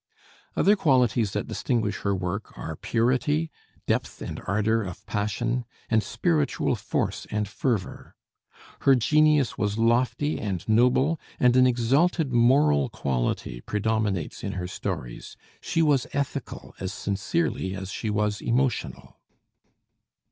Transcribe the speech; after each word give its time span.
Other 0.57 0.75
qualities 0.75 1.33
that 1.33 1.47
distinguish 1.47 1.97
her 1.99 2.15
work 2.15 2.57
are 2.57 2.75
purity, 2.75 3.51
depth 3.85 4.19
and 4.19 4.41
ardor 4.47 4.81
of 4.81 5.05
passion, 5.05 5.63
and 5.91 6.01
spiritual 6.01 6.75
force 6.75 7.27
and 7.29 7.47
fervor. 7.47 8.15
Her 8.79 8.95
genius 8.95 9.59
was 9.59 9.77
lofty 9.77 10.39
and 10.39 10.67
noble, 10.67 11.19
and 11.39 11.55
an 11.55 11.67
exalted 11.67 12.33
moral 12.33 12.89
quality 12.89 13.61
predominates 13.61 14.43
in 14.43 14.53
her 14.53 14.65
stories. 14.67 15.37
She 15.61 15.83
was 15.83 16.07
ethical 16.13 16.73
as 16.79 16.91
sincerely 16.91 17.75
as 17.75 17.91
she 17.91 18.09
was 18.09 18.41
emotional. 18.41 19.19